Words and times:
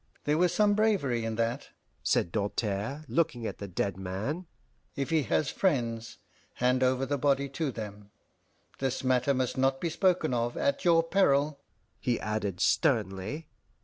"There 0.23 0.39
was 0.39 0.51
some 0.51 0.73
bravery 0.73 1.23
in 1.25 1.35
that," 1.35 1.69
said 2.01 2.31
Doltaire, 2.31 3.05
looking 3.07 3.45
at 3.45 3.59
the 3.59 3.67
dead 3.67 3.97
man. 3.97 4.47
"If 4.95 5.11
he 5.11 5.21
has 5.25 5.51
friends, 5.51 6.17
hand 6.55 6.81
over 6.81 7.05
the 7.05 7.19
body 7.19 7.47
to 7.49 7.71
them. 7.71 8.09
This 8.79 9.03
matter 9.03 9.35
must 9.35 9.59
not 9.59 9.79
be 9.79 9.91
spoken 9.91 10.33
of 10.33 10.57
at 10.57 10.83
your 10.83 11.03
peril," 11.03 11.59
he 11.99 12.19
added 12.19 12.59
sternly. 12.61 13.47